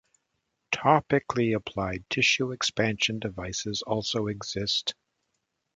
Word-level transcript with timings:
Topically 0.73 1.55
applied 1.55 2.09
tissue 2.09 2.53
expansion 2.53 3.19
devices 3.19 3.83
also 3.83 4.25
exist. 4.25 4.95